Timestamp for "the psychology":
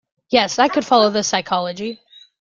1.11-2.01